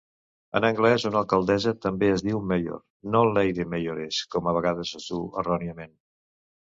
En 0.59 0.63
anglès, 0.67 1.03
una 1.09 1.17
alcaldessa 1.19 1.73
també 1.83 2.07
es 2.13 2.23
diu 2.27 2.39
"mayor" 2.51 2.79
no 3.15 3.21
"Lady 3.35 3.65
Mayoress" 3.75 4.23
com 4.37 4.49
a 4.49 4.55
vegades 4.57 4.95
es 5.01 5.11
dur 5.17 5.21
erròniament. 5.43 5.95